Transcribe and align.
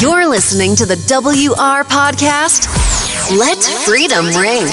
You're 0.00 0.28
listening 0.28 0.74
to 0.76 0.86
the 0.86 0.96
WR 1.06 1.84
Podcast. 1.86 2.66
Let 3.30 3.62
freedom 3.86 4.26
ring. 4.26 4.66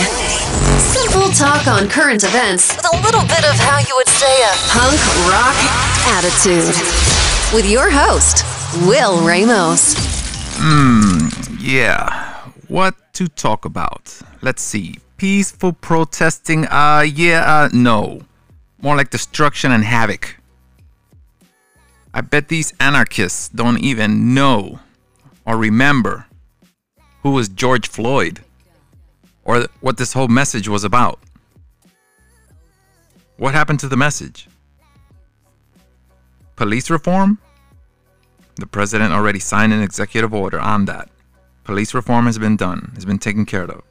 Simple 0.81 1.29
talk 1.29 1.67
on 1.67 1.87
current 1.87 2.23
events 2.23 2.75
with 2.75 2.85
a 2.91 2.95
little 3.03 3.21
bit 3.21 3.45
of 3.45 3.53
how 3.53 3.77
you 3.77 3.93
would 3.95 4.07
say 4.07 4.41
a 4.41 4.53
punk 4.73 4.99
rock 5.29 5.55
attitude. 6.17 6.73
With 7.53 7.69
your 7.69 7.91
host, 7.91 8.43
Will 8.87 9.21
Ramos. 9.21 9.93
Hmm, 10.57 11.27
yeah. 11.59 12.49
What 12.67 12.95
to 13.13 13.27
talk 13.27 13.65
about? 13.65 14.19
Let's 14.41 14.63
see. 14.63 14.95
Peaceful 15.17 15.73
protesting. 15.73 16.65
Uh, 16.65 17.05
yeah, 17.07 17.43
uh, 17.45 17.69
no. 17.71 18.21
More 18.81 18.95
like 18.95 19.11
destruction 19.11 19.71
and 19.71 19.83
havoc. 19.83 20.37
I 22.11 22.21
bet 22.21 22.47
these 22.47 22.73
anarchists 22.79 23.49
don't 23.49 23.77
even 23.77 24.33
know 24.33 24.79
or 25.51 25.57
remember 25.57 26.25
who 27.23 27.31
was 27.31 27.49
George 27.49 27.89
Floyd 27.89 28.39
or 29.43 29.67
what 29.81 29.97
this 29.97 30.13
whole 30.13 30.29
message 30.29 30.69
was 30.69 30.85
about. 30.85 31.19
What 33.35 33.53
happened 33.53 33.81
to 33.81 33.89
the 33.89 33.97
message? 33.97 34.47
Police 36.55 36.89
reform? 36.89 37.37
The 38.55 38.65
president 38.65 39.11
already 39.11 39.39
signed 39.39 39.73
an 39.73 39.81
executive 39.81 40.33
order 40.33 40.57
on 40.57 40.85
that. 40.85 41.09
Police 41.65 41.93
reform 41.93 42.27
has 42.27 42.37
been 42.37 42.55
done, 42.55 42.93
has 42.95 43.03
been 43.03 43.19
taken 43.19 43.45
care 43.45 43.65
of. 43.65 43.81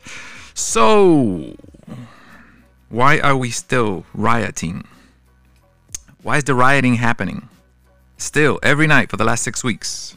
So, 0.54 1.56
why 2.88 3.18
are 3.18 3.37
we 3.37 3.51
still 3.51 4.06
rioting? 4.15 4.84
Why 6.23 6.38
is 6.38 6.45
the 6.45 6.54
rioting 6.54 6.95
happening? 6.95 7.51
Still, 8.16 8.59
every 8.62 8.87
night 8.87 9.10
for 9.10 9.18
the 9.18 9.24
last 9.24 9.42
six 9.42 9.62
weeks. 9.62 10.16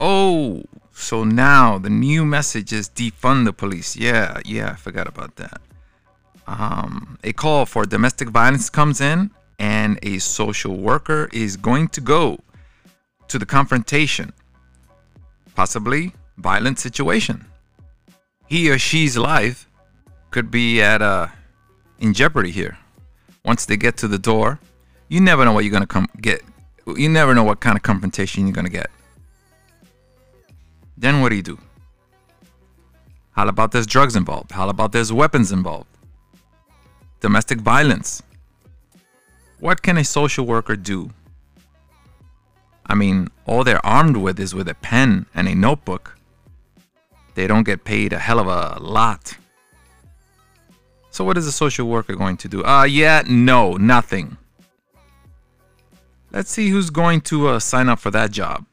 Oh, 0.00 0.62
so 0.92 1.24
now 1.24 1.76
the 1.76 1.90
new 1.90 2.24
message 2.24 2.72
is 2.72 2.88
defund 2.88 3.44
the 3.44 3.52
police. 3.52 3.96
Yeah, 3.96 4.40
yeah, 4.46 4.70
I 4.70 4.74
forgot 4.76 5.06
about 5.06 5.36
that. 5.36 5.60
Um, 6.46 7.18
a 7.22 7.34
call 7.34 7.66
for 7.66 7.84
domestic 7.84 8.30
violence 8.30 8.70
comes 8.70 9.00
in, 9.00 9.30
and 9.58 9.98
a 10.02 10.18
social 10.18 10.76
worker 10.76 11.28
is 11.32 11.58
going 11.58 11.88
to 11.88 12.00
go 12.00 12.38
to 13.28 13.38
the 13.38 13.44
confrontation, 13.44 14.32
possibly 15.54 16.14
violent 16.38 16.78
situation. 16.78 17.44
He 18.46 18.70
or 18.70 18.78
she's 18.78 19.18
life 19.18 19.68
could 20.30 20.50
be 20.50 20.80
at 20.80 21.02
uh, 21.02 21.28
in 21.98 22.14
jeopardy 22.14 22.50
here. 22.50 22.78
Once 23.44 23.66
they 23.66 23.76
get 23.76 23.98
to 23.98 24.08
the 24.08 24.18
door, 24.18 24.58
you 25.08 25.20
never 25.20 25.44
know 25.44 25.52
what 25.52 25.64
you're 25.64 25.72
gonna 25.72 25.86
come 25.86 26.08
get. 26.20 26.42
You 26.86 27.08
never 27.08 27.34
know 27.34 27.44
what 27.44 27.60
kind 27.60 27.76
of 27.76 27.82
confrontation 27.82 28.46
you're 28.46 28.54
gonna 28.54 28.70
get. 28.70 28.90
Then 31.00 31.22
what 31.22 31.30
do 31.30 31.36
you 31.36 31.42
do? 31.42 31.58
How 33.30 33.48
about 33.48 33.72
there's 33.72 33.86
drugs 33.86 34.16
involved? 34.16 34.52
How 34.52 34.68
about 34.68 34.92
there's 34.92 35.10
weapons 35.10 35.50
involved? 35.50 35.88
Domestic 37.20 37.58
violence. 37.60 38.22
What 39.60 39.80
can 39.80 39.96
a 39.96 40.04
social 40.04 40.44
worker 40.44 40.76
do? 40.76 41.10
I 42.84 42.94
mean, 42.94 43.28
all 43.46 43.64
they're 43.64 43.84
armed 43.84 44.18
with 44.18 44.38
is 44.38 44.54
with 44.54 44.68
a 44.68 44.74
pen 44.74 45.24
and 45.34 45.48
a 45.48 45.54
notebook. 45.54 46.18
They 47.34 47.46
don't 47.46 47.64
get 47.64 47.84
paid 47.84 48.12
a 48.12 48.18
hell 48.18 48.38
of 48.38 48.46
a 48.46 48.78
lot. 48.78 49.34
So 51.10 51.24
what 51.24 51.38
is 51.38 51.46
a 51.46 51.52
social 51.52 51.88
worker 51.88 52.14
going 52.14 52.36
to 52.38 52.48
do? 52.48 52.62
Uh 52.62 52.84
yeah, 52.84 53.22
no, 53.26 53.72
nothing. 53.76 54.36
Let's 56.30 56.50
see 56.50 56.68
who's 56.68 56.90
going 56.90 57.22
to 57.22 57.48
uh, 57.48 57.58
sign 57.58 57.88
up 57.88 58.00
for 58.00 58.10
that 58.10 58.32
job. 58.32 58.66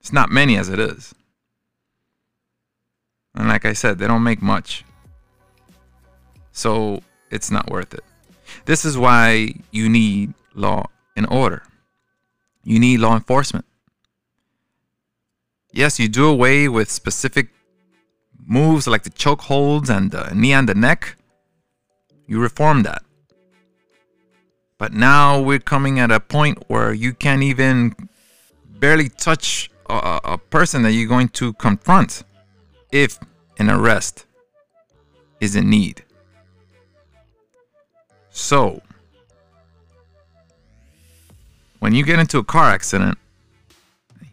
It's 0.00 0.12
not 0.12 0.30
many 0.30 0.56
as 0.56 0.68
it 0.68 0.78
is. 0.78 1.14
And 3.34 3.48
like 3.48 3.64
I 3.64 3.74
said, 3.74 3.98
they 3.98 4.06
don't 4.06 4.22
make 4.22 4.42
much. 4.42 4.84
So 6.52 7.02
it's 7.30 7.50
not 7.50 7.70
worth 7.70 7.94
it. 7.94 8.04
This 8.64 8.84
is 8.84 8.98
why 8.98 9.54
you 9.70 9.88
need 9.88 10.34
law 10.54 10.86
and 11.16 11.26
order. 11.30 11.62
You 12.64 12.78
need 12.78 13.00
law 13.00 13.14
enforcement. 13.14 13.64
Yes, 15.72 16.00
you 16.00 16.08
do 16.08 16.26
away 16.26 16.68
with 16.68 16.90
specific 16.90 17.48
moves 18.44 18.86
like 18.86 19.04
the 19.04 19.10
choke 19.10 19.42
holds 19.42 19.88
and 19.88 20.10
the 20.10 20.34
knee 20.34 20.52
on 20.52 20.66
the 20.66 20.74
neck. 20.74 21.16
You 22.26 22.40
reform 22.40 22.82
that. 22.82 23.02
But 24.78 24.92
now 24.92 25.40
we're 25.40 25.60
coming 25.60 26.00
at 26.00 26.10
a 26.10 26.20
point 26.20 26.64
where 26.68 26.92
you 26.92 27.12
can't 27.12 27.42
even 27.42 27.94
barely 28.66 29.08
touch 29.08 29.70
a, 29.90 30.38
person 30.38 30.82
that 30.82 30.92
you're 30.92 31.08
going 31.08 31.28
to 31.28 31.52
confront 31.54 32.22
if 32.92 33.18
an 33.58 33.70
arrest 33.70 34.26
is 35.40 35.56
in 35.56 35.70
need. 35.70 36.04
So, 38.30 38.82
when 41.80 41.94
you 41.94 42.04
get 42.04 42.18
into 42.18 42.38
a 42.38 42.44
car 42.44 42.70
accident, 42.70 43.18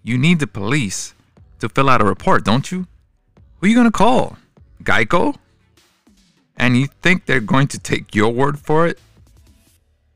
you 0.04 0.18
need 0.18 0.40
the 0.40 0.48
police 0.48 1.14
to 1.60 1.70
fill 1.70 1.90
out 1.90 2.02
a 2.02 2.06
report, 2.06 2.46
don't 2.46 2.72
you? 2.72 2.88
Who 3.60 3.66
are 3.66 3.70
you 3.70 3.76
going 3.76 3.88
to 3.88 3.92
call? 3.92 4.38
Geico? 4.84 5.36
And 6.58 6.78
you 6.78 6.88
think 7.02 7.26
they're 7.26 7.40
going 7.40 7.68
to 7.70 7.80
take 7.80 8.16
your 8.16 8.32
word 8.32 8.60
for 8.60 8.88
it? 8.88 9.00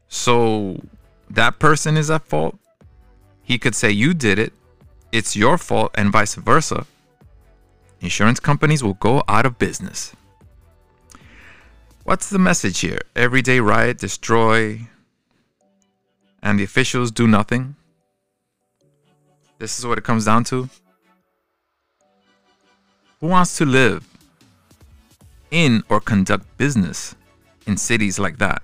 So 0.07 0.81
that 1.29 1.59
person 1.59 1.97
is 1.97 2.11
at 2.11 2.25
fault? 2.27 2.57
He 3.43 3.57
could 3.57 3.75
say 3.75 3.91
you 3.91 4.13
did 4.13 4.39
it, 4.39 4.53
it's 5.11 5.35
your 5.35 5.57
fault, 5.57 5.91
and 5.95 6.11
vice 6.11 6.35
versa. 6.35 6.85
Insurance 7.99 8.39
companies 8.39 8.83
will 8.83 8.95
go 8.95 9.23
out 9.27 9.45
of 9.45 9.59
business. 9.59 10.13
What's 12.03 12.29
the 12.29 12.39
message 12.39 12.79
here? 12.79 12.99
Everyday 13.15 13.59
riot, 13.59 13.99
destroy, 13.99 14.87
and 16.41 16.59
the 16.59 16.63
officials 16.63 17.11
do 17.11 17.27
nothing? 17.27 17.75
This 19.59 19.77
is 19.77 19.85
what 19.85 19.99
it 19.99 20.03
comes 20.03 20.25
down 20.25 20.43
to? 20.45 20.69
Who 23.19 23.27
wants 23.27 23.55
to 23.57 23.65
live 23.65 24.07
in 25.51 25.83
or 25.89 26.01
conduct 26.01 26.57
business 26.57 27.15
in 27.67 27.77
cities 27.77 28.17
like 28.17 28.39
that? 28.39 28.63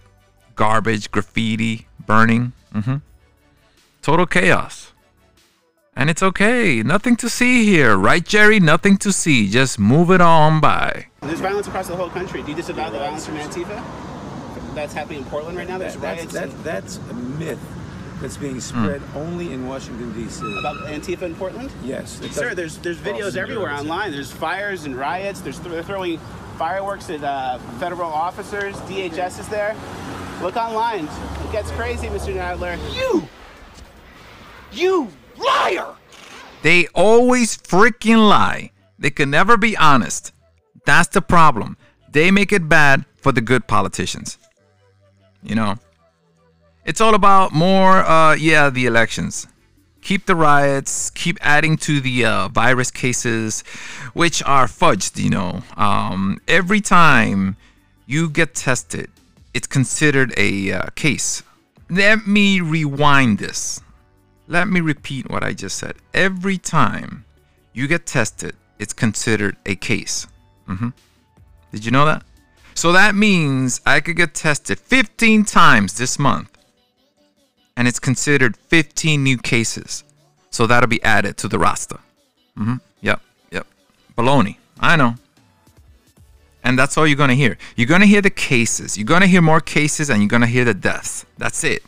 Garbage, 0.55 1.11
graffiti, 1.11 1.87
burning. 2.07 2.53
mm-hmm. 2.73 2.95
Total 4.01 4.25
chaos. 4.25 4.93
And 5.99 6.11
it's 6.11 6.21
okay. 6.21 6.83
Nothing 6.83 7.15
to 7.17 7.27
see 7.27 7.65
here. 7.65 7.97
Right, 7.97 8.23
Jerry? 8.23 8.59
Nothing 8.59 8.97
to 8.97 9.11
see. 9.11 9.49
Just 9.49 9.79
move 9.79 10.11
it 10.11 10.21
on 10.21 10.61
by. 10.61 11.07
There's 11.21 11.39
violence 11.39 11.67
across 11.67 11.87
the 11.87 11.95
whole 11.95 12.09
country. 12.11 12.43
Do 12.43 12.51
you 12.51 12.55
disavow 12.55 12.91
the 12.91 12.99
violence 12.99 13.25
from 13.25 13.35
Antifa? 13.37 13.83
That's 14.75 14.93
happening 14.93 15.19
in 15.19 15.25
Portland 15.25 15.57
right 15.57 15.67
now. 15.67 15.79
There's 15.79 15.95
That's, 15.95 16.19
riots 16.21 16.33
that, 16.33 16.49
in- 16.49 16.63
that's 16.63 16.97
a 17.09 17.13
myth 17.15 17.59
that's 18.21 18.37
being 18.37 18.59
spread 18.59 19.01
only 19.15 19.51
in 19.53 19.67
Washington, 19.67 20.13
D.C. 20.13 20.43
about 20.59 20.77
Antifa 20.85 21.23
in 21.23 21.33
Portland. 21.35 21.71
Yes. 21.83 22.21
it 22.21 22.31
Sir, 22.31 22.41
doesn't- 22.53 22.55
there's 22.57 22.77
there's 22.77 22.97
videos 22.97 23.35
everywhere 23.35 23.69
narrative. 23.69 23.89
online. 23.89 24.11
There's 24.11 24.31
fires 24.31 24.85
and 24.85 24.95
riots. 24.95 25.41
There's 25.41 25.59
they're 25.61 25.81
throwing 25.81 26.19
fireworks 26.59 27.09
at 27.09 27.23
uh, 27.23 27.57
federal 27.79 28.11
officers. 28.11 28.75
DHS 28.81 29.39
is 29.39 29.47
there. 29.49 29.75
Look 30.43 30.57
online. 30.57 31.05
It 31.05 31.51
gets 31.51 31.71
crazy, 31.71 32.05
Mr. 32.07 32.35
Nadler. 32.35 32.77
You! 32.95 33.27
You 34.71 35.07
liar! 35.37 35.95
They 36.61 36.87
always 36.87 37.57
freaking 37.57 38.27
lie. 38.29 38.71
They 38.99 39.09
can 39.09 39.29
never 39.29 39.57
be 39.57 39.77
honest. 39.77 40.31
That's 40.85 41.09
the 41.09 41.21
problem. 41.21 41.77
They 42.11 42.31
make 42.31 42.51
it 42.51 42.67
bad 42.67 43.05
for 43.17 43.31
the 43.31 43.41
good 43.41 43.67
politicians. 43.67 44.37
You 45.43 45.55
know? 45.55 45.75
It's 46.85 47.01
all 47.01 47.15
about 47.15 47.51
more, 47.51 47.97
uh, 47.97 48.35
yeah, 48.35 48.69
the 48.69 48.85
elections. 48.85 49.45
Keep 50.01 50.25
the 50.25 50.35
riots, 50.35 51.09
keep 51.09 51.37
adding 51.41 51.75
to 51.77 51.99
the 51.99 52.23
uh, 52.23 52.47
virus 52.47 52.91
cases, 52.91 53.61
which 54.13 54.41
are 54.43 54.67
fudged, 54.67 55.21
you 55.21 55.29
know. 55.29 55.63
Um, 55.75 56.39
every 56.47 56.79
time 56.79 57.57
you 58.05 58.29
get 58.29 58.55
tested, 58.55 59.09
it's 59.53 59.67
considered 59.67 60.33
a 60.37 60.71
uh, 60.71 60.89
case. 60.95 61.43
Let 61.89 62.25
me 62.25 62.61
rewind 62.61 63.39
this. 63.39 63.81
Let 64.47 64.67
me 64.67 64.79
repeat 64.81 65.29
what 65.29 65.43
I 65.43 65.53
just 65.53 65.77
said. 65.77 65.95
Every 66.13 66.57
time 66.57 67.25
you 67.73 67.87
get 67.87 68.05
tested, 68.05 68.55
it's 68.79 68.93
considered 68.93 69.57
a 69.65 69.75
case. 69.75 70.27
hmm 70.65 70.89
Did 71.71 71.85
you 71.85 71.91
know 71.91 72.05
that? 72.05 72.23
So 72.73 72.91
that 72.91 73.15
means 73.15 73.81
I 73.85 73.99
could 73.99 74.15
get 74.15 74.33
tested 74.33 74.79
15 74.79 75.45
times 75.45 75.97
this 75.97 76.17
month, 76.19 76.49
and 77.75 77.87
it's 77.87 77.99
considered 77.99 78.55
15 78.55 79.23
new 79.23 79.37
cases. 79.37 80.03
So 80.51 80.65
that'll 80.67 80.87
be 80.89 81.03
added 81.03 81.37
to 81.37 81.47
the 81.47 81.59
roster. 81.59 81.99
hmm 82.55 82.75
Yep, 83.01 83.21
yep. 83.51 83.67
Baloney. 84.17 84.57
I 84.79 84.95
know. 84.95 85.15
And 86.63 86.77
that's 86.77 86.97
all 86.97 87.05
you're 87.07 87.15
gonna 87.17 87.35
hear. 87.35 87.57
You're 87.75 87.87
gonna 87.87 88.05
hear 88.05 88.21
the 88.21 88.29
cases. 88.29 88.97
You're 88.97 89.05
gonna 89.05 89.27
hear 89.27 89.41
more 89.41 89.61
cases, 89.61 90.09
and 90.09 90.21
you're 90.21 90.29
gonna 90.29 90.47
hear 90.47 90.65
the 90.65 90.73
deaths. 90.73 91.25
That's 91.37 91.63
it. 91.63 91.83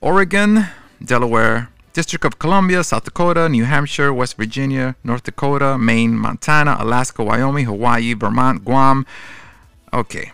Oregon, 0.00 0.66
Delaware, 1.02 1.70
District 1.94 2.24
of 2.24 2.38
Columbia, 2.38 2.84
South 2.84 3.04
Dakota, 3.04 3.48
New 3.48 3.64
Hampshire, 3.64 4.12
West 4.12 4.36
Virginia, 4.36 4.96
North 5.04 5.22
Dakota, 5.22 5.78
Maine, 5.78 6.14
Montana, 6.14 6.76
Alaska, 6.78 7.22
Wyoming, 7.22 7.66
Hawaii, 7.66 8.14
Vermont, 8.14 8.64
Guam. 8.64 9.06
Okay, 9.92 10.32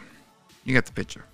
you 0.64 0.72
get 0.72 0.86
the 0.86 0.92
picture. 0.92 1.24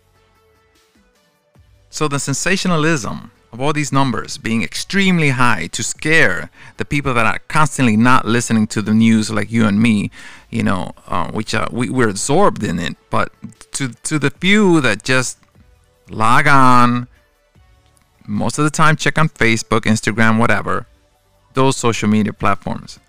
So 1.91 2.09
the 2.09 2.19
sensationalism 2.19 3.31
of 3.57 3.63
all 3.63 3.73
these 3.73 3.91
numbers 3.91 4.37
being 4.37 4.63
extremely 4.63 5.31
high 5.31 5.67
to 5.69 5.83
scare 5.83 6.51
the 6.77 6.85
people 6.85 7.15
that 7.15 7.25
are 7.25 7.39
constantly 7.49 7.97
not 7.97 8.27
listening 8.27 8.67
to 8.67 8.83
the 8.83 8.93
news 8.93 9.31
like 9.31 9.51
you 9.51 9.65
and 9.65 9.81
me, 9.81 10.11
you 10.51 10.63
know, 10.63 10.93
uh, 11.07 11.31
which 11.31 11.55
uh, 11.55 11.67
we, 11.73 11.89
we're 11.89 12.11
absorbed 12.11 12.63
in 12.63 12.79
it. 12.79 12.99
But 13.09 13.33
to, 13.73 13.95
to 14.09 14.19
the 14.19 14.29
few 14.29 14.83
that 14.83 15.05
just 15.05 15.39
log 16.11 16.47
on, 16.47 17.09
most 18.27 18.59
of 18.59 18.65
the 18.65 18.71
time 18.71 18.95
check 18.95 19.17
on 19.17 19.31
Facebook, 19.31 19.83
Instagram, 19.93 20.39
whatever, 20.39 20.87
those 21.55 21.79
social 21.79 22.11
media 22.11 22.35
platforms. 22.35 23.01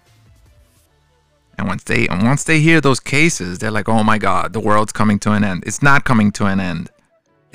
And 1.57 1.67
once 1.67 1.83
they 1.83 2.07
and 2.07 2.23
once 2.23 2.45
they 2.45 2.61
hear 2.61 2.79
those 2.79 2.99
cases, 3.01 3.57
they're 3.57 3.71
like, 3.71 3.89
"Oh 3.89 4.03
my 4.03 4.19
God, 4.19 4.53
the 4.53 4.59
world's 4.59 4.94
coming 4.94 5.17
to 5.19 5.31
an 5.31 5.44
end." 5.44 5.63
It's 5.65 5.81
not 5.81 6.05
coming 6.05 6.31
to 6.33 6.45
an 6.45 6.59
end. 6.59 6.91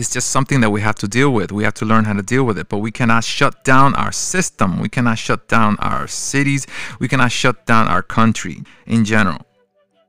It's 0.03 0.11
just 0.11 0.31
something 0.31 0.61
that 0.63 0.71
we 0.71 0.81
have 0.81 0.97
to 0.97 1.07
deal 1.07 1.31
with. 1.31 1.53
We 1.53 1.63
have 1.63 1.75
to 1.75 1.85
learn 1.85 2.07
how 2.07 2.15
to 2.15 2.23
deal 2.23 2.43
with 2.43 2.59
it. 2.59 2.69
But 2.69 2.79
we 2.79 2.91
cannot 2.91 3.23
shut 3.23 3.63
down 3.63 3.95
our 3.95 4.11
system. 4.11 4.81
We 4.81 4.89
cannot 4.89 5.17
shut 5.17 5.47
down 5.47 5.77
our 5.79 6.09
cities. 6.09 6.67
We 6.99 7.07
cannot 7.07 7.31
shut 7.31 7.67
down 7.67 7.87
our 7.87 8.03
country 8.03 8.65
in 8.85 9.05
general. 9.05 9.47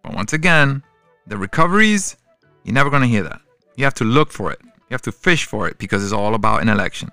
But 0.01 0.15
once 0.15 0.33
again, 0.33 0.81
the 1.27 1.37
recoveries, 1.37 2.17
you're 2.63 2.73
never 2.73 2.89
going 2.89 3.03
to 3.03 3.07
hear 3.07 3.21
that. 3.21 3.39
You 3.75 3.83
have 3.83 3.93
to 3.95 4.03
look 4.03 4.31
for 4.31 4.51
it. 4.51 4.59
You 4.63 4.95
have 4.95 5.03
to 5.03 5.11
fish 5.11 5.45
for 5.45 5.67
it 5.67 5.77
because 5.77 6.03
it's 6.03 6.11
all 6.11 6.33
about 6.33 6.63
an 6.63 6.69
election. 6.69 7.11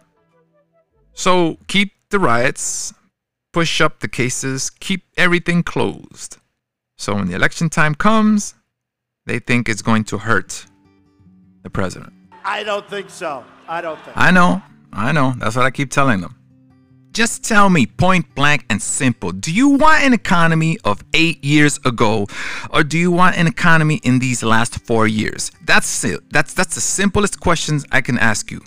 So 1.12 1.58
keep 1.66 1.92
the 2.08 2.18
riots, 2.18 2.94
push 3.52 3.82
up 3.82 4.00
the 4.00 4.08
cases, 4.08 4.70
keep 4.70 5.04
everything 5.18 5.62
closed. 5.62 6.38
So 6.96 7.14
when 7.14 7.28
the 7.28 7.34
election 7.34 7.68
time 7.68 7.94
comes, 7.94 8.54
they 9.26 9.38
think 9.38 9.68
it's 9.68 9.82
going 9.82 10.04
to 10.04 10.16
hurt 10.16 10.64
the 11.62 11.68
president. 11.68 12.14
I 12.50 12.64
don't 12.64 12.84
think 12.90 13.10
so. 13.10 13.44
I 13.68 13.80
don't 13.80 14.00
think. 14.04 14.16
I 14.16 14.32
know, 14.32 14.60
I 14.92 15.12
know. 15.12 15.34
That's 15.38 15.54
what 15.54 15.64
I 15.64 15.70
keep 15.70 15.92
telling 15.92 16.20
them. 16.20 16.34
Just 17.12 17.44
tell 17.44 17.70
me 17.70 17.86
point 17.86 18.34
blank 18.34 18.66
and 18.68 18.82
simple 18.82 19.30
do 19.30 19.52
you 19.52 19.68
want 19.68 20.02
an 20.02 20.12
economy 20.12 20.76
of 20.84 21.02
eight 21.14 21.44
years 21.44 21.78
ago 21.84 22.26
or 22.70 22.82
do 22.82 22.98
you 22.98 23.12
want 23.12 23.36
an 23.36 23.46
economy 23.46 24.00
in 24.02 24.18
these 24.18 24.42
last 24.42 24.80
four 24.80 25.06
years? 25.06 25.52
That's 25.64 26.04
it. 26.04 26.20
That's, 26.30 26.52
that's 26.52 26.74
the 26.74 26.80
simplest 26.80 27.38
questions 27.38 27.84
I 27.92 28.00
can 28.00 28.18
ask 28.18 28.50
you. 28.50 28.60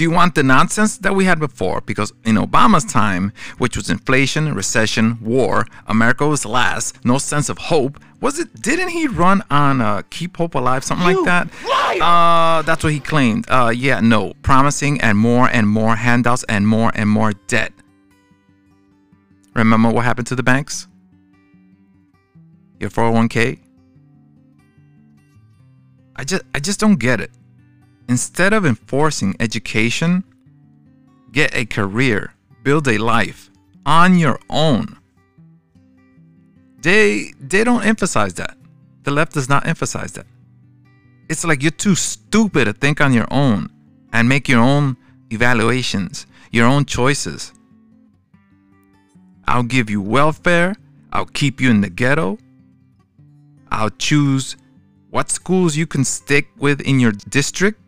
Do 0.00 0.04
you 0.04 0.10
want 0.10 0.34
the 0.34 0.42
nonsense 0.42 0.96
that 0.96 1.14
we 1.14 1.26
had 1.26 1.38
before? 1.38 1.82
Because 1.82 2.10
in 2.24 2.36
Obama's 2.36 2.86
time, 2.86 3.34
which 3.58 3.76
was 3.76 3.90
inflation, 3.90 4.54
recession, 4.54 5.18
war, 5.20 5.66
America 5.88 6.26
was 6.26 6.46
last, 6.46 7.04
no 7.04 7.18
sense 7.18 7.50
of 7.50 7.58
hope. 7.58 8.00
Was 8.22 8.38
it? 8.38 8.62
Didn't 8.62 8.88
he 8.88 9.08
run 9.08 9.42
on 9.50 9.82
uh, 9.82 10.00
Keep 10.08 10.38
Hope 10.38 10.54
Alive, 10.54 10.84
something 10.84 11.06
You 11.06 11.22
like 11.22 11.50
that? 11.50 12.00
Uh, 12.02 12.62
that's 12.62 12.82
what 12.82 12.94
he 12.94 13.00
claimed. 13.00 13.44
Uh, 13.50 13.74
yeah, 13.76 14.00
no, 14.00 14.32
promising 14.40 14.98
and 15.02 15.18
more 15.18 15.50
and 15.50 15.68
more 15.68 15.96
handouts 15.96 16.44
and 16.44 16.66
more 16.66 16.90
and 16.94 17.06
more 17.06 17.34
debt. 17.46 17.74
Remember 19.54 19.90
what 19.90 20.06
happened 20.06 20.28
to 20.28 20.34
the 20.34 20.42
banks? 20.42 20.88
Your 22.78 22.88
401k. 22.88 23.60
I 26.16 26.24
just, 26.24 26.42
I 26.54 26.58
just 26.58 26.80
don't 26.80 26.98
get 26.98 27.20
it 27.20 27.30
instead 28.10 28.52
of 28.52 28.66
enforcing 28.66 29.36
education, 29.38 30.24
get 31.30 31.54
a 31.54 31.64
career, 31.64 32.34
build 32.64 32.88
a 32.88 32.98
life 32.98 33.50
on 33.86 34.18
your 34.18 34.38
own. 34.50 34.98
They 36.82 37.32
they 37.38 37.62
don't 37.62 37.84
emphasize 37.84 38.34
that. 38.34 38.56
The 39.04 39.12
left 39.12 39.34
does 39.34 39.48
not 39.48 39.64
emphasize 39.64 40.12
that. 40.12 40.26
It's 41.28 41.44
like 41.44 41.62
you're 41.62 41.70
too 41.70 41.94
stupid 41.94 42.64
to 42.64 42.72
think 42.72 43.00
on 43.00 43.12
your 43.12 43.28
own 43.30 43.70
and 44.12 44.28
make 44.28 44.48
your 44.48 44.60
own 44.60 44.96
evaluations, 45.30 46.26
your 46.50 46.66
own 46.66 46.86
choices. 46.86 47.52
I'll 49.46 49.62
give 49.76 49.88
you 49.88 50.02
welfare, 50.02 50.74
I'll 51.12 51.32
keep 51.42 51.60
you 51.60 51.70
in 51.70 51.80
the 51.80 51.90
ghetto. 51.90 52.38
I'll 53.70 53.90
choose 53.90 54.56
what 55.10 55.30
schools 55.30 55.76
you 55.76 55.86
can 55.86 56.02
stick 56.02 56.48
with 56.58 56.80
in 56.80 56.98
your 56.98 57.12
district 57.12 57.80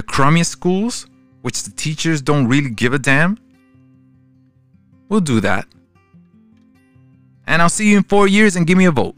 the 0.00 0.06
crummiest 0.06 0.46
schools, 0.46 1.06
which 1.42 1.62
the 1.64 1.70
teachers 1.72 2.22
don't 2.22 2.48
really 2.48 2.70
give 2.70 2.94
a 2.94 2.98
damn, 2.98 3.38
we'll 5.10 5.20
do 5.20 5.40
that. 5.40 5.66
And 7.46 7.60
I'll 7.60 7.68
see 7.68 7.90
you 7.90 7.98
in 7.98 8.04
four 8.04 8.26
years 8.26 8.56
and 8.56 8.66
give 8.66 8.78
me 8.78 8.86
a 8.86 8.90
vote. 8.90 9.14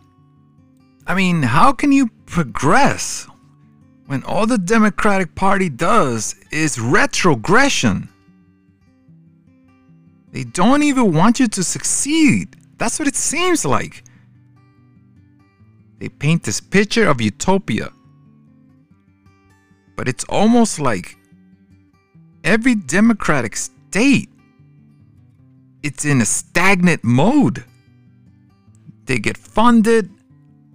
I 1.06 1.14
mean, 1.14 1.42
how 1.42 1.72
can 1.72 1.92
you 1.92 2.08
progress 2.26 3.28
when 4.06 4.24
all 4.24 4.44
the 4.44 4.58
Democratic 4.58 5.36
Party 5.36 5.68
does 5.68 6.34
is 6.50 6.80
retrogression? 6.80 8.08
They 10.32 10.42
don't 10.42 10.82
even 10.82 11.14
want 11.14 11.38
you 11.38 11.46
to 11.46 11.62
succeed. 11.62 12.56
That's 12.78 12.98
what 12.98 13.06
it 13.06 13.14
seems 13.14 13.64
like. 13.64 14.02
They 16.00 16.08
paint 16.08 16.42
this 16.42 16.60
picture 16.60 17.06
of 17.06 17.20
utopia 17.20 17.92
but 19.96 20.08
it's 20.08 20.24
almost 20.24 20.80
like 20.80 21.16
every 22.44 22.74
democratic 22.74 23.56
state 23.56 24.28
it's 25.82 26.04
in 26.04 26.20
a 26.20 26.24
stagnant 26.24 27.02
mode. 27.02 27.64
They 29.06 29.18
get 29.18 29.36
funded 29.36 30.10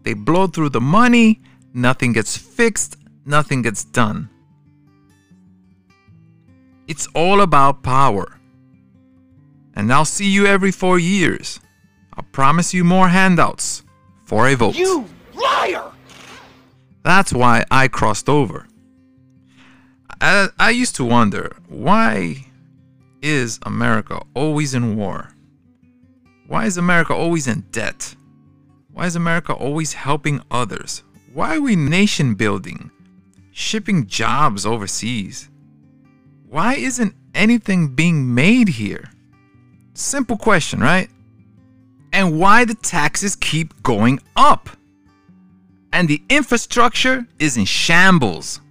they 0.04 0.14
blow 0.14 0.48
through 0.48 0.70
the 0.70 0.80
money 0.80 1.42
nothing 1.74 2.14
gets 2.14 2.38
fixed 2.38 2.96
nothing 3.26 3.62
gets 3.62 3.84
done. 3.84 4.30
It's 6.88 7.08
all 7.14 7.42
about 7.42 7.84
power. 7.84 8.40
And 9.76 9.92
i'll 9.92 10.06
see 10.06 10.30
you 10.30 10.46
every 10.46 10.72
four 10.72 10.98
years. 10.98 11.60
I'll 12.14 12.26
promise 12.32 12.74
you 12.74 12.84
more 12.84 13.10
handouts 13.10 13.84
for 14.26 14.48
a 14.48 14.56
vote. 14.56 14.76
You 14.76 15.06
Liar! 15.34 15.92
That's 17.04 17.34
why 17.34 17.66
I 17.70 17.88
crossed 17.88 18.28
over. 18.30 18.66
I, 20.20 20.50
I 20.60 20.70
used 20.72 20.96
to 20.96 21.06
wonder 21.06 21.56
why 21.68 22.48
is 23.22 23.60
America 23.64 24.22
always 24.34 24.74
in 24.74 24.96
war? 24.96 25.30
Why 26.48 26.66
is 26.66 26.78
America 26.78 27.14
always 27.14 27.48
in 27.48 27.62
debt? 27.72 28.16
Why 28.92 29.06
is 29.06 29.16
America 29.16 29.54
always 29.54 29.94
helping 29.94 30.42
others? 30.50 31.04
Why 31.34 31.58
are 31.58 31.62
we 31.62 31.76
nation 31.76 32.36
building, 32.36 32.90
shipping 33.52 34.08
jobs 34.08 34.66
overseas? 34.66 35.50
Why 36.50 36.76
isn't 36.76 37.14
anything 37.36 37.90
being 37.90 38.34
made 38.34 38.70
here? 38.70 39.12
Simple 39.94 40.38
question, 40.38 40.80
right? 40.80 41.10
And 42.14 42.40
why 42.40 42.66
the 42.66 42.76
taxes 42.76 43.36
keep 43.36 43.84
going 43.84 44.20
up? 44.36 44.70
And 45.92 46.08
the 46.08 46.22
infrastructure 46.30 47.28
is 47.40 47.58
in 47.58 47.66
shambles. 47.66 48.62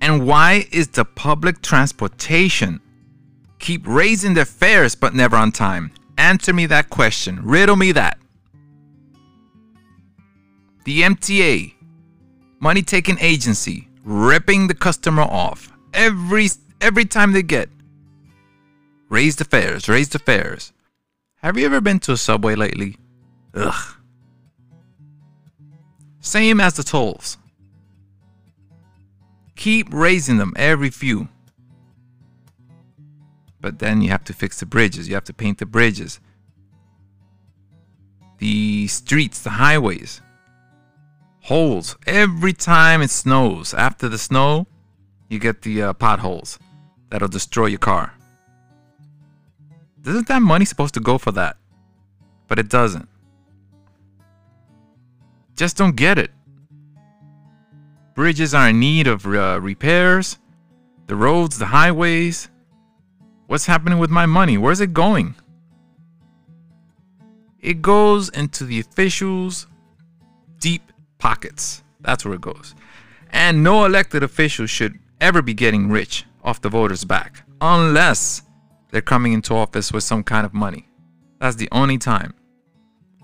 And 0.00 0.26
why 0.26 0.66
is 0.70 0.88
the 0.88 1.04
public 1.04 1.62
transportation 1.62 2.80
keep 3.58 3.86
raising 3.86 4.34
their 4.34 4.44
fares 4.44 4.94
but 4.94 5.14
never 5.14 5.36
on 5.36 5.52
time? 5.52 5.92
Answer 6.16 6.52
me 6.52 6.66
that 6.66 6.90
question. 6.90 7.40
Riddle 7.42 7.76
me 7.76 7.92
that. 7.92 8.18
The 10.84 11.02
MTA, 11.02 11.74
money 12.60 12.82
taking 12.82 13.18
agency, 13.20 13.88
ripping 14.04 14.68
the 14.68 14.74
customer 14.74 15.22
off 15.22 15.70
every 15.92 16.48
every 16.80 17.04
time 17.04 17.32
they 17.32 17.42
get. 17.42 17.68
Raise 19.08 19.36
the 19.36 19.44
fares, 19.44 19.88
raise 19.88 20.08
the 20.08 20.18
fares. 20.18 20.72
Have 21.42 21.56
you 21.56 21.66
ever 21.66 21.80
been 21.80 22.00
to 22.00 22.12
a 22.12 22.16
subway 22.16 22.54
lately? 22.54 22.96
Ugh. 23.54 23.94
Same 26.20 26.60
as 26.60 26.74
the 26.74 26.82
tolls. 26.82 27.38
Keep 29.58 29.92
raising 29.92 30.36
them 30.36 30.52
every 30.54 30.88
few. 30.88 31.26
But 33.60 33.80
then 33.80 34.00
you 34.02 34.08
have 34.10 34.22
to 34.24 34.32
fix 34.32 34.60
the 34.60 34.66
bridges, 34.66 35.08
you 35.08 35.14
have 35.14 35.24
to 35.24 35.34
paint 35.34 35.58
the 35.58 35.66
bridges, 35.66 36.20
the 38.38 38.86
streets, 38.86 39.42
the 39.42 39.50
highways, 39.50 40.20
holes. 41.40 41.96
Every 42.06 42.52
time 42.52 43.02
it 43.02 43.10
snows, 43.10 43.74
after 43.74 44.08
the 44.08 44.16
snow, 44.16 44.68
you 45.28 45.40
get 45.40 45.62
the 45.62 45.82
uh, 45.82 45.92
potholes 45.92 46.60
that'll 47.10 47.26
destroy 47.26 47.66
your 47.66 47.80
car. 47.80 48.14
Isn't 50.06 50.28
that 50.28 50.40
money 50.40 50.66
supposed 50.66 50.94
to 50.94 51.00
go 51.00 51.18
for 51.18 51.32
that? 51.32 51.56
But 52.46 52.60
it 52.60 52.68
doesn't. 52.68 53.08
Just 55.56 55.76
don't 55.76 55.96
get 55.96 56.16
it. 56.16 56.30
Bridges 58.18 58.52
are 58.52 58.70
in 58.70 58.80
need 58.80 59.06
of 59.06 59.24
uh, 59.26 59.60
repairs. 59.62 60.40
The 61.06 61.14
roads, 61.14 61.56
the 61.56 61.66
highways. 61.66 62.48
What's 63.46 63.66
happening 63.66 64.00
with 64.00 64.10
my 64.10 64.26
money? 64.26 64.58
Where's 64.58 64.80
it 64.80 64.92
going? 64.92 65.36
It 67.60 67.80
goes 67.80 68.28
into 68.30 68.64
the 68.64 68.80
officials' 68.80 69.68
deep 70.58 70.90
pockets. 71.18 71.84
That's 72.00 72.24
where 72.24 72.34
it 72.34 72.40
goes. 72.40 72.74
And 73.30 73.62
no 73.62 73.84
elected 73.84 74.24
official 74.24 74.66
should 74.66 74.98
ever 75.20 75.40
be 75.40 75.54
getting 75.54 75.88
rich 75.88 76.24
off 76.42 76.60
the 76.60 76.70
voters' 76.70 77.04
back 77.04 77.44
unless 77.60 78.42
they're 78.90 79.00
coming 79.00 79.32
into 79.32 79.54
office 79.54 79.92
with 79.92 80.02
some 80.02 80.24
kind 80.24 80.44
of 80.44 80.52
money. 80.52 80.88
That's 81.38 81.54
the 81.54 81.68
only 81.70 81.98
time. 81.98 82.34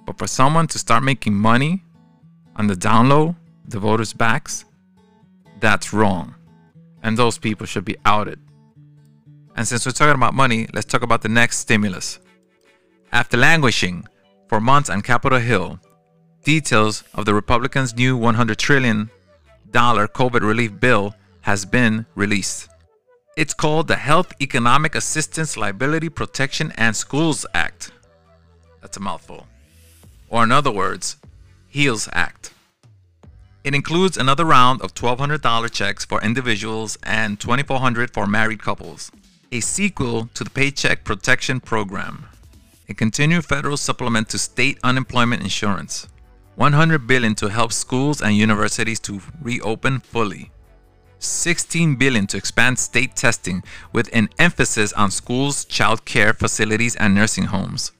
But 0.07 0.19
for 0.19 0.29
someone 0.29 0.69
to 0.69 0.79
start 0.79 1.03
making 1.03 1.35
money 1.35 1.83
on 2.55 2.69
the 2.69 2.77
down 2.77 3.09
low, 3.09 3.35
the 3.67 3.81
voters' 3.81 4.13
backs, 4.13 4.67
that's 5.61 5.93
wrong. 5.93 6.35
And 7.03 7.17
those 7.17 7.39
people 7.39 7.67
should 7.67 7.85
be 7.85 7.97
outed. 8.05 8.41
And 9.57 9.67
since 9.67 9.87
we're 9.87 9.93
talking 9.93 10.15
about 10.15 10.35
money, 10.35 10.67
let's 10.73 10.87
talk 10.87 11.03
about 11.03 11.23
the 11.23 11.29
next 11.29 11.59
stimulus. 11.59 12.19
After 13.13 13.37
languishing 13.37 14.07
for 14.49 14.61
months 14.61 14.91
on 14.91 15.03
Capitol 15.03 15.39
Hill, 15.39 15.79
details 16.43 17.05
of 17.15 17.25
the 17.25 17.35
Republicans' 17.35 17.95
new 17.95 18.19
$100 18.19 18.57
trillion 18.57 19.11
COVID 19.73 20.41
relief 20.41 20.79
bill 20.81 21.15
has 21.43 21.65
been 21.65 22.07
released. 22.15 22.69
It's 23.37 23.55
called 23.55 23.89
the 23.89 23.97
Health 23.97 24.33
Economic 24.41 24.95
Assistance 24.95 25.57
Liability 25.57 26.09
Protection 26.09 26.73
and 26.77 26.95
Schools 26.97 27.45
Act. 27.53 27.91
That's 28.81 28.97
a 28.97 29.01
mouthful. 29.01 29.47
Or, 30.29 30.45
in 30.45 30.53
other 30.53 30.71
words, 30.71 31.17
HEALS 31.69 32.09
Act. 32.13 32.54
It 33.64 33.75
includes 33.75 34.18
another 34.18 34.44
round 34.44 34.83
of 34.83 34.92
$1,200 34.92 35.73
checks 35.73 36.04
for 36.04 36.23
individuals 36.23 36.99
and 37.02 37.40
$2,400 37.40 38.12
for 38.12 38.26
married 38.26 38.62
couples, 38.62 39.11
a 39.50 39.61
sequel 39.61 40.28
to 40.35 40.44
the 40.44 40.50
Paycheck 40.50 41.02
Protection 41.02 41.61
Program, 41.61 42.26
a 42.90 42.94
continued 42.94 43.47
federal 43.47 43.78
supplement 43.78 44.28
to 44.28 44.38
state 44.38 44.78
unemployment 44.85 45.42
insurance, 45.42 46.09
$100 46.59 47.06
billion 47.06 47.35
to 47.37 47.49
help 47.49 47.73
schools 47.73 48.21
and 48.21 48.37
universities 48.37 49.00
to 49.00 49.23
reopen 49.40 50.00
fully, 50.00 50.50
$16 51.21 51.99
billion 51.99 52.26
to 52.26 52.37
expand 52.37 52.78
state 52.78 53.16
testing 53.16 53.62
with 53.94 54.11
an 54.12 54.28
emphasis 54.38 54.92
on 54.92 55.11
schools, 55.11 55.64
child 55.64 56.04
care 56.04 56.35
facilities 56.35 56.97
and 56.97 57.14
nursing 57.14 57.44
homes. 57.44 57.92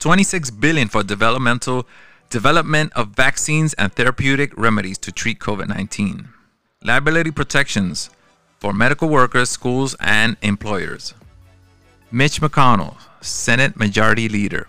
$26 0.00 0.58
billion 0.58 0.88
for 0.88 1.04
developmental 1.04 1.86
development 2.32 2.90
of 2.94 3.08
vaccines 3.08 3.74
and 3.74 3.92
therapeutic 3.92 4.56
remedies 4.56 4.96
to 4.96 5.12
treat 5.12 5.38
COVID-19. 5.38 6.28
Liability 6.82 7.30
protections 7.30 8.08
for 8.58 8.72
medical 8.72 9.08
workers, 9.10 9.50
schools 9.50 9.94
and 10.00 10.38
employers. 10.40 11.12
Mitch 12.10 12.40
McConnell, 12.40 12.96
Senate 13.20 13.76
Majority 13.76 14.30
Leader, 14.30 14.66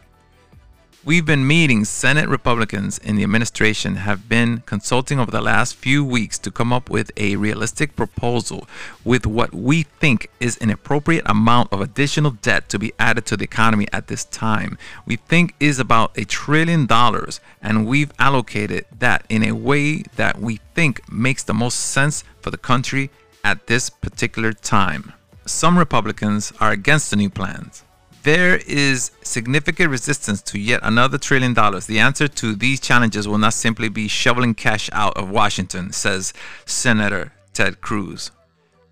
We've 1.05 1.25
been 1.25 1.45
meeting 1.45 1.83
Senate 1.83 2.29
Republicans 2.29 2.97
in 2.97 3.17
the 3.17 3.23
administration 3.23 3.97
have 3.97 4.29
been 4.29 4.63
consulting 4.65 5.19
over 5.19 5.31
the 5.31 5.41
last 5.41 5.75
few 5.75 6.01
weeks 6.01 6.39
to 6.39 6.49
come 6.49 6.71
up 6.71 6.89
with 6.89 7.11
a 7.17 7.35
realistic 7.35 7.97
proposal 7.97 8.69
with 9.03 9.25
what 9.25 9.53
we 9.53 9.83
think 9.83 10.29
is 10.39 10.55
an 10.59 10.69
appropriate 10.69 11.25
amount 11.25 11.73
of 11.73 11.81
additional 11.81 12.31
debt 12.31 12.69
to 12.69 12.79
be 12.79 12.93
added 12.99 13.25
to 13.25 13.35
the 13.35 13.43
economy 13.43 13.85
at 13.91 14.07
this 14.07 14.23
time. 14.23 14.77
We 15.05 15.17
think 15.17 15.55
is 15.59 15.77
about 15.77 16.17
a 16.17 16.23
trillion 16.23 16.85
dollars 16.85 17.41
and 17.61 17.85
we've 17.85 18.13
allocated 18.17 18.85
that 18.99 19.25
in 19.27 19.43
a 19.43 19.51
way 19.51 20.03
that 20.15 20.39
we 20.39 20.61
think 20.73 21.11
makes 21.11 21.43
the 21.43 21.53
most 21.53 21.79
sense 21.79 22.23
for 22.39 22.49
the 22.49 22.57
country 22.57 23.09
at 23.43 23.67
this 23.67 23.89
particular 23.89 24.53
time. 24.53 25.11
Some 25.45 25.77
Republicans 25.77 26.53
are 26.61 26.71
against 26.71 27.09
the 27.09 27.17
new 27.17 27.29
plans 27.29 27.83
there 28.23 28.61
is 28.65 29.11
significant 29.21 29.89
resistance 29.89 30.41
to 30.41 30.59
yet 30.59 30.79
another 30.83 31.17
trillion 31.17 31.53
dollars. 31.53 31.85
The 31.85 31.99
answer 31.99 32.27
to 32.27 32.55
these 32.55 32.79
challenges 32.79 33.27
will 33.27 33.37
not 33.37 33.53
simply 33.53 33.89
be 33.89 34.07
shoveling 34.07 34.55
cash 34.55 34.89
out 34.93 35.15
of 35.17 35.29
Washington, 35.29 35.91
says 35.91 36.33
Senator 36.65 37.33
Ted 37.53 37.81
Cruz. 37.81 38.31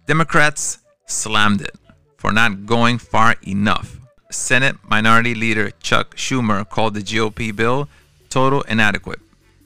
Democrats 0.05 0.79
slammed 1.05 1.61
it 1.61 1.75
for 2.17 2.31
not 2.31 2.65
going 2.65 2.97
far 2.97 3.35
enough. 3.47 3.97
Senate 4.29 4.77
Minority 4.87 5.33
Leader 5.33 5.71
Chuck 5.81 6.15
Schumer 6.15 6.67
called 6.67 6.93
the 6.93 7.01
GOP 7.01 7.55
bill 7.55 7.89
total 8.29 8.61
inadequate. 8.63 9.19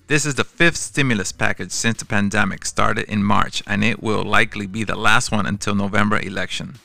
This 0.08 0.26
is 0.26 0.36
the 0.36 0.44
fifth 0.44 0.78
stimulus 0.78 1.32
package 1.32 1.72
since 1.72 1.98
the 1.98 2.06
pandemic 2.06 2.66
started 2.66 3.10
in 3.10 3.24
March, 3.24 3.64
and 3.66 3.84
it 3.84 4.04
will 4.04 4.24
likely 4.24 4.68
be 4.68 4.84
the 4.84 4.96
last 4.96 5.32
one 5.32 5.48
until 5.48 5.74
November 5.74 6.20
election. 6.20 6.76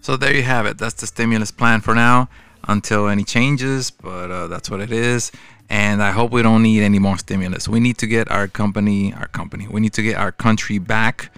So 0.00 0.16
there 0.16 0.34
you 0.34 0.42
have 0.42 0.66
it. 0.66 0.78
That's 0.78 0.94
the 0.94 1.06
stimulus 1.06 1.50
plan 1.50 1.80
for 1.80 1.94
now 1.94 2.28
until 2.68 3.08
any 3.08 3.24
changes, 3.24 3.90
but 3.90 4.30
uh, 4.30 4.46
that's 4.46 4.70
what 4.70 4.80
it 4.80 4.92
is. 4.92 5.32
And 5.68 6.02
I 6.02 6.10
hope 6.10 6.32
we 6.32 6.42
don't 6.42 6.62
need 6.62 6.82
any 6.82 6.98
more 6.98 7.18
stimulus. 7.18 7.68
We 7.68 7.80
need 7.80 7.98
to 7.98 8.06
get 8.06 8.30
our 8.30 8.48
company, 8.48 9.14
our 9.14 9.28
company, 9.28 9.68
we 9.68 9.80
need 9.80 9.92
to 9.94 10.02
get 10.02 10.16
our 10.16 10.32
country 10.32 10.78
back 10.78 11.30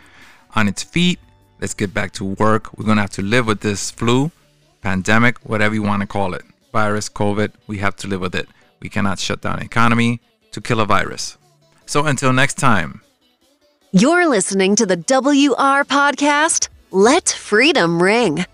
on 0.54 0.68
its 0.68 0.82
feet. 0.82 1.18
Let's 1.60 1.74
get 1.74 1.92
back 1.94 2.12
to 2.14 2.24
work. 2.24 2.76
We're 2.76 2.84
going 2.84 2.96
to 2.96 3.02
have 3.02 3.10
to 3.10 3.22
live 3.22 3.46
with 3.46 3.60
this 3.60 3.90
flu, 3.90 4.32
pandemic, 4.80 5.38
whatever 5.48 5.74
you 5.74 5.82
want 5.82 6.00
to 6.00 6.06
call 6.06 6.34
it. 6.34 6.42
Virus, 6.72 7.08
COVID, 7.08 7.52
we 7.66 7.78
have 7.78 7.94
to 7.96 8.08
live 8.08 8.20
with 8.20 8.34
it. 8.34 8.48
We 8.80 8.88
cannot 8.88 9.18
shut 9.18 9.42
down 9.42 9.60
economy 9.60 10.20
to 10.52 10.60
kill 10.60 10.80
a 10.80 10.86
virus. 10.86 11.36
So 11.86 12.06
until 12.06 12.32
next 12.32 12.54
time. 12.54 13.02
You're 13.92 14.26
listening 14.26 14.74
to 14.76 14.86
the 14.86 14.96
WR 14.96 15.84
podcast. 15.84 16.68
Let 16.90 17.28
freedom 17.28 18.02
ring. 18.02 18.46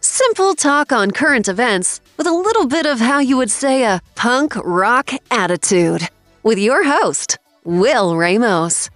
Simple 0.00 0.54
talk 0.54 0.92
on 0.92 1.10
current 1.10 1.48
events 1.48 2.00
with 2.16 2.26
a 2.26 2.32
little 2.32 2.66
bit 2.66 2.86
of 2.86 3.00
how 3.00 3.18
you 3.18 3.36
would 3.36 3.50
say 3.50 3.84
a 3.84 4.00
punk 4.14 4.54
rock 4.64 5.10
attitude. 5.30 6.08
With 6.42 6.58
your 6.58 6.84
host, 6.84 7.38
Will 7.64 8.16
Ramos. 8.16 8.90